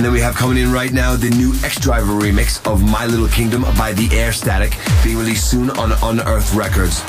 [0.00, 3.28] And then we have coming in right now the new Ex-Driver remix of My Little
[3.28, 4.72] Kingdom by The Airstatic
[5.04, 7.02] being released soon on Unearthed Records.